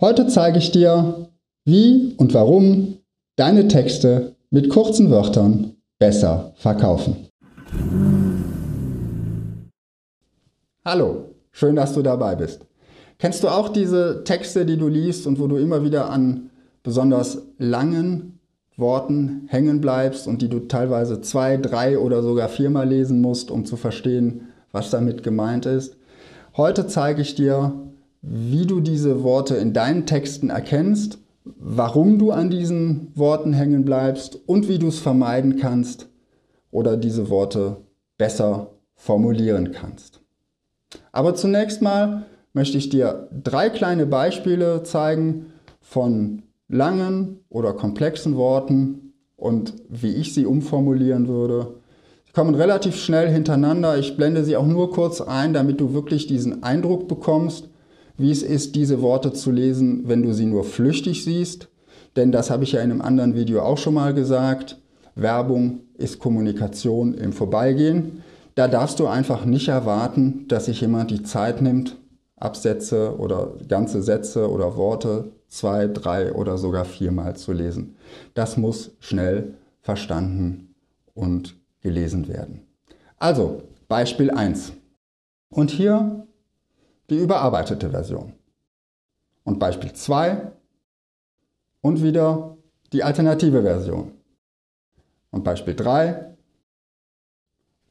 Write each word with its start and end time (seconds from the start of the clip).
Heute 0.00 0.26
zeige 0.26 0.58
ich 0.58 0.72
dir, 0.72 1.28
wie 1.64 2.14
und 2.16 2.34
warum 2.34 2.98
deine 3.36 3.68
Texte 3.68 4.34
mit 4.50 4.68
kurzen 4.68 5.08
Wörtern 5.08 5.76
besser 6.00 6.52
verkaufen. 6.56 7.28
Hallo, 10.84 11.36
schön, 11.52 11.76
dass 11.76 11.94
du 11.94 12.02
dabei 12.02 12.34
bist. 12.34 12.66
Kennst 13.18 13.44
du 13.44 13.48
auch 13.48 13.68
diese 13.68 14.24
Texte, 14.24 14.66
die 14.66 14.76
du 14.76 14.88
liest 14.88 15.28
und 15.28 15.38
wo 15.38 15.46
du 15.46 15.56
immer 15.58 15.84
wieder 15.84 16.10
an 16.10 16.50
besonders 16.82 17.42
langen 17.58 18.40
Worten 18.76 19.46
hängen 19.46 19.80
bleibst 19.80 20.26
und 20.26 20.42
die 20.42 20.48
du 20.48 20.66
teilweise 20.66 21.20
zwei, 21.20 21.56
drei 21.56 22.00
oder 22.00 22.20
sogar 22.20 22.48
viermal 22.48 22.88
lesen 22.88 23.20
musst, 23.20 23.48
um 23.52 23.64
zu 23.64 23.76
verstehen, 23.76 24.48
was 24.72 24.90
damit 24.90 25.22
gemeint 25.22 25.66
ist? 25.66 25.96
Heute 26.56 26.88
zeige 26.88 27.22
ich 27.22 27.36
dir, 27.36 27.72
wie 28.26 28.64
du 28.66 28.80
diese 28.80 29.22
Worte 29.22 29.56
in 29.56 29.72
deinen 29.72 30.06
Texten 30.06 30.50
erkennst, 30.50 31.18
warum 31.44 32.18
du 32.18 32.30
an 32.30 32.48
diesen 32.48 33.12
Worten 33.14 33.52
hängen 33.52 33.84
bleibst 33.84 34.38
und 34.46 34.68
wie 34.68 34.78
du 34.78 34.88
es 34.88 34.98
vermeiden 34.98 35.56
kannst 35.56 36.08
oder 36.70 36.96
diese 36.96 37.28
Worte 37.28 37.76
besser 38.16 38.70
formulieren 38.94 39.72
kannst. 39.72 40.20
Aber 41.12 41.34
zunächst 41.34 41.82
mal 41.82 42.24
möchte 42.54 42.78
ich 42.78 42.88
dir 42.88 43.28
drei 43.42 43.68
kleine 43.68 44.06
Beispiele 44.06 44.84
zeigen 44.84 45.52
von 45.80 46.42
langen 46.68 47.40
oder 47.50 47.74
komplexen 47.74 48.36
Worten 48.36 49.12
und 49.36 49.74
wie 49.88 50.14
ich 50.14 50.32
sie 50.32 50.46
umformulieren 50.46 51.28
würde. 51.28 51.74
Sie 52.24 52.32
kommen 52.32 52.54
relativ 52.54 52.96
schnell 52.96 53.30
hintereinander. 53.30 53.98
Ich 53.98 54.16
blende 54.16 54.44
sie 54.44 54.56
auch 54.56 54.66
nur 54.66 54.90
kurz 54.90 55.20
ein, 55.20 55.52
damit 55.52 55.80
du 55.80 55.92
wirklich 55.92 56.26
diesen 56.26 56.62
Eindruck 56.62 57.06
bekommst, 57.06 57.68
wie 58.16 58.30
es 58.30 58.42
ist, 58.42 58.74
diese 58.74 59.02
Worte 59.02 59.32
zu 59.32 59.50
lesen, 59.50 60.08
wenn 60.08 60.22
du 60.22 60.32
sie 60.32 60.46
nur 60.46 60.64
flüchtig 60.64 61.24
siehst. 61.24 61.68
Denn 62.16 62.32
das 62.32 62.50
habe 62.50 62.64
ich 62.64 62.72
ja 62.72 62.80
in 62.80 62.90
einem 62.90 63.00
anderen 63.00 63.34
Video 63.34 63.62
auch 63.62 63.78
schon 63.78 63.94
mal 63.94 64.14
gesagt. 64.14 64.78
Werbung 65.16 65.80
ist 65.94 66.18
Kommunikation 66.18 67.14
im 67.14 67.32
Vorbeigehen. 67.32 68.22
Da 68.54 68.68
darfst 68.68 69.00
du 69.00 69.06
einfach 69.06 69.44
nicht 69.44 69.68
erwarten, 69.68 70.46
dass 70.48 70.66
sich 70.66 70.80
jemand 70.80 71.10
die 71.10 71.24
Zeit 71.24 71.60
nimmt, 71.60 71.96
Absätze 72.36 73.16
oder 73.18 73.54
ganze 73.68 74.02
Sätze 74.02 74.50
oder 74.50 74.76
Worte 74.76 75.32
zwei, 75.48 75.88
drei 75.88 76.32
oder 76.32 76.58
sogar 76.58 76.84
viermal 76.84 77.36
zu 77.36 77.52
lesen. 77.52 77.96
Das 78.34 78.56
muss 78.56 78.92
schnell 79.00 79.54
verstanden 79.80 80.74
und 81.14 81.56
gelesen 81.80 82.28
werden. 82.28 82.62
Also, 83.18 83.62
Beispiel 83.88 84.30
1. 84.30 84.72
Und 85.48 85.70
hier 85.70 86.26
die 87.10 87.18
überarbeitete 87.18 87.90
Version. 87.90 88.34
Und 89.44 89.58
Beispiel 89.58 89.92
2 89.92 90.52
und 91.82 92.02
wieder 92.02 92.56
die 92.92 93.02
alternative 93.02 93.62
Version. 93.62 94.12
Und 95.30 95.44
Beispiel 95.44 95.74
3 95.74 96.34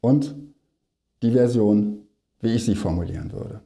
und 0.00 0.34
die 1.22 1.32
Version, 1.32 2.06
wie 2.40 2.54
ich 2.54 2.64
sie 2.64 2.74
formulieren 2.74 3.32
würde. 3.32 3.60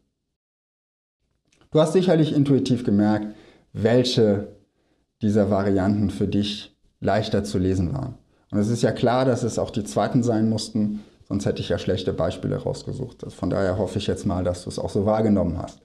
Du 1.71 1.81
hast 1.81 1.93
sicherlich 1.93 2.33
intuitiv 2.33 2.85
gemerkt, 2.85 3.35
welche 3.73 4.57
dieser 5.21 5.51
Varianten 5.51 6.11
für 6.11 6.29
dich 6.29 6.77
leichter 7.01 7.45
zu 7.45 7.59
lesen 7.59 7.93
waren. 7.93 8.15
Und 8.51 8.59
es 8.59 8.69
ist 8.69 8.83
ja 8.83 8.93
klar, 8.93 9.25
dass 9.25 9.43
es 9.43 9.59
auch 9.59 9.71
die 9.71 9.85
zweiten 9.85 10.23
sein 10.23 10.49
mussten, 10.49 11.05
Sonst 11.29 11.45
hätte 11.45 11.61
ich 11.61 11.69
ja 11.69 11.79
schlechte 11.79 12.13
Beispiele 12.13 12.57
rausgesucht. 12.57 13.31
Von 13.33 13.51
daher 13.51 13.77
hoffe 13.79 13.99
ich 13.99 14.07
jetzt 14.07 14.25
mal, 14.25 14.45
dass 14.45 14.65
du 14.65 14.71
es 14.71 14.79
auch 14.79 14.91
so 14.91 15.05
wahrgenommen 15.05 15.59
hast. 15.59 15.81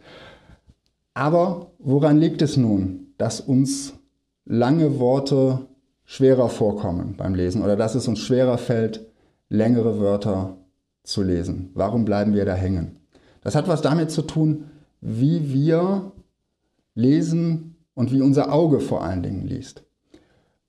Aber 1.13 1.71
woran 1.79 2.17
liegt 2.17 2.41
es 2.41 2.57
nun, 2.57 3.13
dass 3.17 3.41
uns 3.41 3.93
lange 4.45 4.99
Worte 4.99 5.67
schwerer 6.05 6.49
vorkommen 6.49 7.15
beim 7.17 7.35
Lesen 7.35 7.61
oder 7.61 7.75
dass 7.75 7.95
es 7.95 8.07
uns 8.07 8.19
schwerer 8.19 8.57
fällt, 8.57 9.05
längere 9.49 9.99
Wörter 9.99 10.57
zu 11.03 11.21
lesen? 11.21 11.71
Warum 11.73 12.05
bleiben 12.05 12.33
wir 12.33 12.45
da 12.45 12.53
hängen? 12.53 12.99
Das 13.41 13.55
hat 13.55 13.67
was 13.67 13.81
damit 13.81 14.11
zu 14.11 14.21
tun, 14.21 14.69
wie 15.01 15.51
wir 15.53 16.13
lesen 16.95 17.75
und 17.93 18.11
wie 18.11 18.21
unser 18.21 18.53
Auge 18.53 18.79
vor 18.79 19.03
allen 19.03 19.23
Dingen 19.23 19.45
liest. 19.45 19.83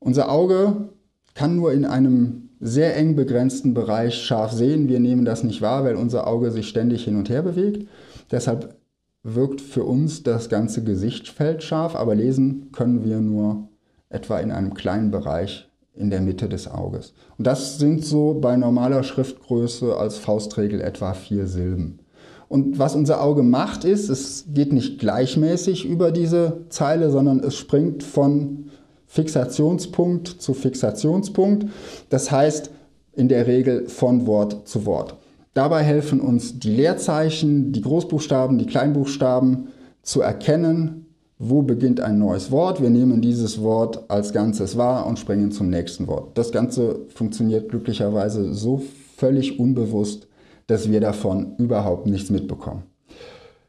Unser 0.00 0.30
Auge 0.30 0.88
kann 1.34 1.56
nur 1.56 1.72
in 1.72 1.84
einem 1.84 2.43
sehr 2.60 2.96
eng 2.96 3.16
begrenzten 3.16 3.74
Bereich 3.74 4.22
scharf 4.22 4.52
sehen. 4.52 4.88
Wir 4.88 5.00
nehmen 5.00 5.24
das 5.24 5.44
nicht 5.44 5.62
wahr, 5.62 5.84
weil 5.84 5.96
unser 5.96 6.26
Auge 6.26 6.50
sich 6.50 6.68
ständig 6.68 7.04
hin 7.04 7.16
und 7.16 7.28
her 7.28 7.42
bewegt. 7.42 7.88
Deshalb 8.30 8.76
wirkt 9.22 9.60
für 9.60 9.84
uns 9.84 10.22
das 10.22 10.48
ganze 10.48 10.84
Gesichtsfeld 10.84 11.62
scharf, 11.62 11.96
aber 11.96 12.14
lesen 12.14 12.70
können 12.72 13.04
wir 13.04 13.20
nur 13.20 13.68
etwa 14.08 14.38
in 14.38 14.52
einem 14.52 14.74
kleinen 14.74 15.10
Bereich 15.10 15.68
in 15.94 16.10
der 16.10 16.20
Mitte 16.20 16.48
des 16.48 16.68
Auges. 16.68 17.14
Und 17.38 17.46
das 17.46 17.78
sind 17.78 18.04
so 18.04 18.34
bei 18.34 18.56
normaler 18.56 19.02
Schriftgröße 19.02 19.96
als 19.96 20.18
Faustregel 20.18 20.80
etwa 20.80 21.14
vier 21.14 21.46
Silben. 21.46 22.00
Und 22.48 22.78
was 22.78 22.94
unser 22.94 23.22
Auge 23.22 23.42
macht, 23.42 23.84
ist, 23.84 24.08
es 24.08 24.44
geht 24.52 24.72
nicht 24.72 24.98
gleichmäßig 24.98 25.86
über 25.86 26.12
diese 26.12 26.66
Zeile, 26.68 27.10
sondern 27.10 27.40
es 27.40 27.56
springt 27.56 28.02
von 28.02 28.66
Fixationspunkt 29.14 30.26
zu 30.26 30.54
Fixationspunkt. 30.54 31.66
Das 32.08 32.32
heißt 32.32 32.70
in 33.12 33.28
der 33.28 33.46
Regel 33.46 33.88
von 33.88 34.26
Wort 34.26 34.66
zu 34.66 34.86
Wort. 34.86 35.16
Dabei 35.54 35.84
helfen 35.84 36.20
uns 36.20 36.58
die 36.58 36.74
Leerzeichen, 36.74 37.70
die 37.70 37.80
Großbuchstaben, 37.80 38.58
die 38.58 38.66
Kleinbuchstaben 38.66 39.68
zu 40.02 40.20
erkennen, 40.20 41.06
wo 41.38 41.62
beginnt 41.62 42.00
ein 42.00 42.18
neues 42.18 42.50
Wort. 42.50 42.82
Wir 42.82 42.90
nehmen 42.90 43.20
dieses 43.20 43.62
Wort 43.62 44.10
als 44.10 44.32
Ganzes 44.32 44.76
wahr 44.76 45.06
und 45.06 45.20
springen 45.20 45.52
zum 45.52 45.70
nächsten 45.70 46.08
Wort. 46.08 46.36
Das 46.36 46.50
Ganze 46.50 47.06
funktioniert 47.14 47.68
glücklicherweise 47.68 48.52
so 48.52 48.82
völlig 49.16 49.60
unbewusst, 49.60 50.26
dass 50.66 50.90
wir 50.90 50.98
davon 50.98 51.54
überhaupt 51.58 52.06
nichts 52.06 52.30
mitbekommen. 52.30 52.82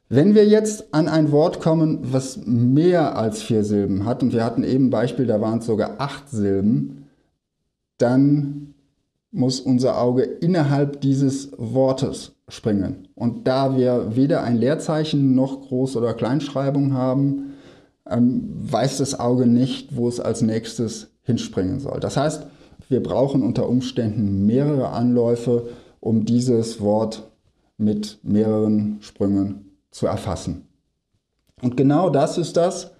Wenn 0.08 0.36
wir 0.36 0.46
jetzt 0.46 0.94
an 0.94 1.08
ein 1.08 1.32
Wort 1.32 1.60
kommen, 1.60 2.00
was 2.14 2.46
mehr 2.46 3.18
als 3.18 3.42
vier 3.42 3.64
Silben 3.64 4.06
hat, 4.06 4.22
und 4.22 4.34
wir 4.34 4.44
hatten 4.44 4.64
eben 4.64 4.88
ein 4.88 4.92
Beispiel, 4.92 5.26
da 5.26 5.42
waren 5.42 5.60
es 5.60 5.66
sogar 5.66 5.96
acht 5.98 6.30
Silben, 6.30 7.08
dann 7.98 8.76
muss 9.32 9.60
unser 9.60 10.00
Auge 10.00 10.22
innerhalb 10.22 11.02
dieses 11.02 11.52
Wortes 11.58 12.34
springen. 12.48 13.08
Und 13.16 13.48
da 13.48 13.76
wir 13.76 14.16
weder 14.16 14.44
ein 14.44 14.58
Leerzeichen 14.58 15.34
noch 15.34 15.68
Groß- 15.68 15.98
oder 15.98 16.14
Kleinschreibung 16.14 16.94
haben, 16.94 17.54
ähm, 18.08 18.54
weiß 18.62 19.00
das 19.00 19.20
Auge 19.20 19.48
nicht, 19.48 19.96
wo 19.96 20.08
es 20.08 20.20
als 20.20 20.44
nächstes 20.44 21.08
hinspringen 21.24 21.80
soll. 21.80 22.00
Das 22.00 22.16
heißt, 22.16 22.46
wir 22.90 23.02
brauchen 23.02 23.42
unter 23.42 23.68
Umständen 23.68 24.46
mehrere 24.46 24.90
Anläufe, 24.90 25.70
um 26.00 26.26
dieses 26.26 26.80
Wort 26.80 27.24
mit 27.78 28.20
mehreren 28.22 28.98
Sprüngen 29.02 29.75
zu 29.96 30.08
erfassen. 30.08 30.68
Und 31.62 31.78
genau 31.78 32.10
das 32.10 32.38
ist 32.38 32.58
das, 32.58 32.92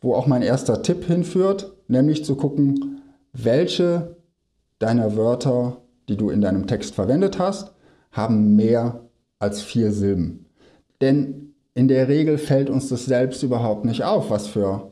wo 0.00 0.14
auch 0.14 0.26
mein 0.26 0.42
erster 0.42 0.82
Tipp 0.82 1.04
hinführt, 1.04 1.72
nämlich 1.86 2.24
zu 2.24 2.34
gucken, 2.34 3.00
welche 3.32 4.16
deiner 4.80 5.16
Wörter, 5.16 5.76
die 6.08 6.16
du 6.16 6.30
in 6.30 6.40
deinem 6.40 6.66
Text 6.66 6.96
verwendet 6.96 7.38
hast, 7.38 7.72
haben 8.10 8.56
mehr 8.56 9.04
als 9.38 9.62
vier 9.62 9.92
Silben. 9.92 10.46
Denn 11.00 11.54
in 11.74 11.86
der 11.86 12.08
Regel 12.08 12.38
fällt 12.38 12.70
uns 12.70 12.88
das 12.88 13.04
selbst 13.04 13.44
überhaupt 13.44 13.84
nicht 13.84 14.02
auf, 14.02 14.28
was 14.28 14.48
für 14.48 14.90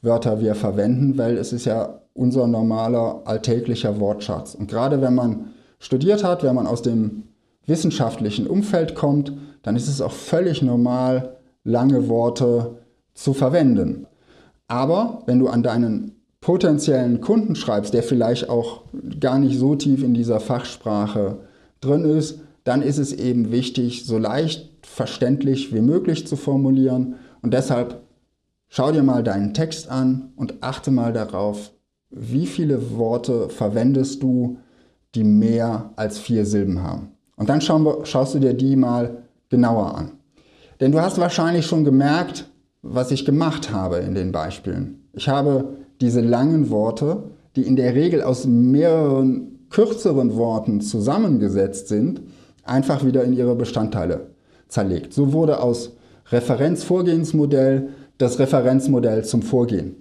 Wörter 0.00 0.40
wir 0.40 0.54
verwenden, 0.54 1.18
weil 1.18 1.36
es 1.36 1.52
ist 1.52 1.64
ja 1.64 2.02
unser 2.12 2.46
normaler 2.46 3.22
alltäglicher 3.24 3.98
Wortschatz. 3.98 4.54
Und 4.54 4.70
gerade 4.70 5.00
wenn 5.02 5.16
man 5.16 5.54
studiert 5.80 6.22
hat, 6.22 6.44
wenn 6.44 6.54
man 6.54 6.68
aus 6.68 6.82
dem 6.82 7.24
wissenschaftlichen 7.66 8.46
Umfeld 8.46 8.94
kommt, 8.94 9.32
dann 9.62 9.76
ist 9.76 9.88
es 9.88 10.00
auch 10.00 10.12
völlig 10.12 10.62
normal, 10.62 11.36
lange 11.64 12.08
Worte 12.08 12.78
zu 13.14 13.32
verwenden. 13.32 14.06
Aber 14.68 15.22
wenn 15.26 15.38
du 15.38 15.48
an 15.48 15.62
deinen 15.62 16.12
potenziellen 16.40 17.20
Kunden 17.20 17.56
schreibst, 17.56 17.94
der 17.94 18.02
vielleicht 18.02 18.50
auch 18.50 18.82
gar 19.18 19.38
nicht 19.38 19.58
so 19.58 19.76
tief 19.76 20.02
in 20.02 20.12
dieser 20.12 20.40
Fachsprache 20.40 21.38
drin 21.80 22.04
ist, 22.04 22.40
dann 22.64 22.82
ist 22.82 22.98
es 22.98 23.12
eben 23.12 23.50
wichtig, 23.50 24.04
so 24.04 24.18
leicht 24.18 24.70
verständlich 24.82 25.74
wie 25.74 25.80
möglich 25.80 26.26
zu 26.26 26.36
formulieren. 26.36 27.16
Und 27.42 27.54
deshalb 27.54 28.02
schau 28.68 28.92
dir 28.92 29.02
mal 29.02 29.22
deinen 29.22 29.54
Text 29.54 29.90
an 29.90 30.32
und 30.36 30.62
achte 30.62 30.90
mal 30.90 31.12
darauf, 31.12 31.72
wie 32.10 32.46
viele 32.46 32.96
Worte 32.96 33.48
verwendest 33.48 34.22
du, 34.22 34.58
die 35.14 35.24
mehr 35.24 35.92
als 35.96 36.18
vier 36.18 36.44
Silben 36.44 36.82
haben. 36.82 37.12
Und 37.36 37.48
dann 37.48 37.60
schaust 37.60 38.34
du 38.34 38.38
dir 38.38 38.54
die 38.54 38.76
mal 38.76 39.24
genauer 39.48 39.96
an. 39.96 40.12
Denn 40.80 40.92
du 40.92 41.00
hast 41.00 41.18
wahrscheinlich 41.18 41.66
schon 41.66 41.84
gemerkt, 41.84 42.48
was 42.82 43.10
ich 43.10 43.24
gemacht 43.24 43.72
habe 43.72 43.98
in 43.98 44.14
den 44.14 44.32
Beispielen. 44.32 45.08
Ich 45.12 45.28
habe 45.28 45.76
diese 46.00 46.20
langen 46.20 46.70
Worte, 46.70 47.24
die 47.56 47.62
in 47.62 47.76
der 47.76 47.94
Regel 47.94 48.22
aus 48.22 48.46
mehreren 48.46 49.66
kürzeren 49.70 50.36
Worten 50.36 50.80
zusammengesetzt 50.80 51.88
sind, 51.88 52.22
einfach 52.64 53.04
wieder 53.04 53.24
in 53.24 53.32
ihre 53.32 53.54
Bestandteile 53.54 54.28
zerlegt. 54.68 55.12
So 55.12 55.32
wurde 55.32 55.60
aus 55.60 55.92
Referenzvorgehensmodell 56.30 57.88
das 58.18 58.38
Referenzmodell 58.38 59.24
zum 59.24 59.42
Vorgehen 59.42 59.96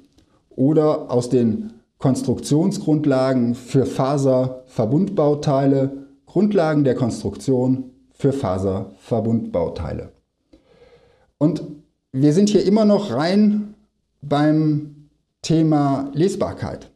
oder 0.50 1.12
aus 1.12 1.30
den 1.30 1.74
Konstruktionsgrundlagen 1.98 3.56
für 3.56 3.86
Faserverbundbauteile, 3.86 6.03
Grundlagen 6.34 6.84
der 6.84 6.96
Konstruktion 6.96 7.92
für 8.12 8.34
Faserverbundbauteile. 8.34 10.14
Und 11.38 11.62
wir 12.12 12.34
sind 12.34 12.50
hier 12.50 12.66
immer 12.66 12.86
noch 12.86 13.14
rein 13.14 13.76
beim 14.24 15.10
Thema 15.44 16.10
Lesbarkeit. 16.16 16.90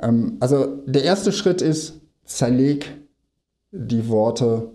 Ähm, 0.00 0.38
also 0.40 0.64
der 0.86 1.04
erste 1.04 1.30
Schritt 1.30 1.60
ist, 1.60 2.00
zerleg 2.24 2.96
die 3.70 4.08
Worte, 4.08 4.70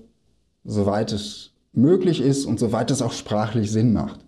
soweit 0.63 1.11
es 1.11 1.53
möglich 1.73 2.21
ist 2.21 2.45
und 2.45 2.59
soweit 2.59 2.91
es 2.91 3.01
auch 3.01 3.13
sprachlich 3.13 3.71
Sinn 3.71 3.91
macht. 3.91 4.19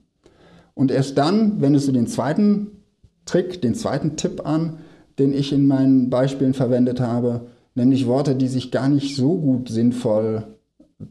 Und 0.73 0.89
erst 0.89 1.19
dann 1.19 1.61
wendest 1.61 1.87
du 1.87 1.91
den 1.91 2.07
zweiten 2.07 2.81
Trick, 3.25 3.61
den 3.61 3.75
zweiten 3.75 4.15
Tipp 4.15 4.43
an, 4.43 4.79
den 5.19 5.33
ich 5.33 5.53
in 5.53 5.67
meinen 5.67 6.09
Beispielen 6.09 6.55
verwendet 6.55 6.99
habe, 6.99 7.45
nämlich 7.79 8.07
Worte, 8.07 8.35
die 8.35 8.47
sich 8.47 8.71
gar 8.71 8.89
nicht 8.89 9.15
so 9.15 9.37
gut 9.37 9.69
sinnvoll 9.69 10.43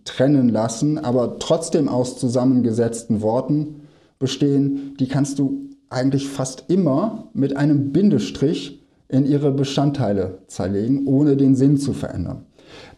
trennen 0.04 0.48
lassen, 0.48 0.98
aber 0.98 1.38
trotzdem 1.38 1.88
aus 1.88 2.18
zusammengesetzten 2.18 3.22
Worten 3.22 3.82
bestehen, 4.18 4.94
die 5.00 5.08
kannst 5.08 5.38
du 5.38 5.70
eigentlich 5.90 6.28
fast 6.28 6.64
immer 6.68 7.28
mit 7.32 7.56
einem 7.56 7.92
Bindestrich 7.92 8.82
in 9.08 9.24
ihre 9.24 9.50
Bestandteile 9.50 10.38
zerlegen, 10.46 11.06
ohne 11.06 11.36
den 11.36 11.54
Sinn 11.54 11.78
zu 11.78 11.94
verändern. 11.94 12.44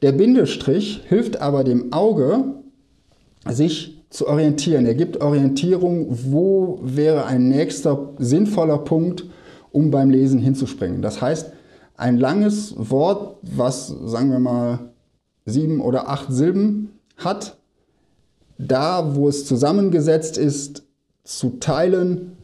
Der 0.02 0.10
Bindestrich 0.12 1.02
hilft 1.06 1.40
aber 1.40 1.62
dem 1.62 1.92
Auge, 1.92 2.56
sich 3.48 4.04
zu 4.10 4.26
orientieren. 4.26 4.86
Er 4.86 4.96
gibt 4.96 5.20
Orientierung, 5.20 6.08
wo 6.10 6.80
wäre 6.82 7.26
ein 7.26 7.48
nächster 7.48 8.14
sinnvoller 8.18 8.78
Punkt, 8.78 9.26
um 9.70 9.92
beim 9.92 10.10
Lesen 10.10 10.40
hinzuspringen. 10.40 11.00
Das 11.00 11.22
heißt, 11.22 11.52
ein 12.00 12.18
langes 12.18 12.74
Wort, 12.76 13.36
was, 13.42 13.88
sagen 13.88 14.30
wir 14.30 14.38
mal, 14.38 14.90
sieben 15.44 15.80
oder 15.80 16.08
acht 16.08 16.32
Silben 16.32 16.90
hat, 17.16 17.58
da, 18.58 19.14
wo 19.14 19.28
es 19.28 19.46
zusammengesetzt 19.46 20.38
ist, 20.38 20.82
zu 21.24 21.58
teilen, 21.60 22.36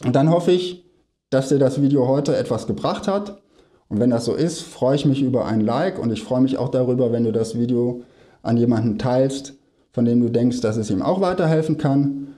Und 0.04 0.16
dann 0.16 0.32
hoffe 0.32 0.52
ich, 0.52 0.84
dass 1.30 1.50
dir 1.50 1.60
das 1.60 1.80
Video 1.80 2.08
heute 2.08 2.36
etwas 2.36 2.66
gebracht 2.66 3.08
hat. 3.08 3.40
Und 3.88 4.00
wenn 4.00 4.10
das 4.10 4.26
so 4.26 4.34
ist, 4.34 4.62
freue 4.62 4.96
ich 4.96 5.06
mich 5.06 5.22
über 5.22 5.46
ein 5.46 5.62
Like 5.62 6.00
und 6.00 6.12
ich 6.12 6.24
freue 6.24 6.42
mich 6.42 6.58
auch 6.58 6.70
darüber, 6.70 7.12
wenn 7.12 7.24
du 7.24 7.32
das 7.32 7.56
Video 7.56 8.02
an 8.42 8.58
jemanden 8.58 8.98
teilst, 8.98 9.54
von 9.92 10.06
dem 10.06 10.22
du 10.22 10.30
denkst, 10.30 10.62
dass 10.62 10.78
es 10.78 10.90
ihm 10.90 11.04
auch 11.04 11.22
weiterhelfen 11.22 11.78
kann. 11.78 12.30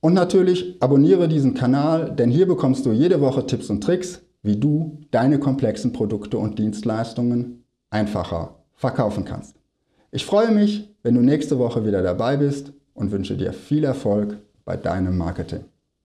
Und 0.00 0.14
natürlich 0.14 0.78
abonniere 0.80 1.28
diesen 1.28 1.54
Kanal, 1.54 2.10
denn 2.10 2.28
hier 2.28 2.48
bekommst 2.48 2.86
du 2.86 2.90
jede 2.90 3.20
Woche 3.20 3.46
Tipps 3.46 3.70
und 3.70 3.84
Tricks, 3.84 4.22
wie 4.42 4.56
du 4.56 5.00
deine 5.10 5.38
komplexen 5.38 5.92
Produkte 5.92 6.38
und 6.38 6.58
Dienstleistungen 6.58 7.64
einfacher 7.90 8.56
verkaufen 8.74 9.24
kannst. 9.24 9.56
Ich 10.10 10.24
freue 10.24 10.50
mich, 10.50 10.94
wenn 11.02 11.14
du 11.14 11.20
nächste 11.20 11.58
Woche 11.58 11.84
wieder 11.84 12.02
dabei 12.02 12.36
bist 12.36 12.72
und 12.94 13.10
wünsche 13.12 13.36
dir 13.36 13.52
viel 13.52 13.84
Erfolg 13.84 14.38
bei 14.64 14.76
deinem 14.76 15.16
Marketing. 15.16 15.64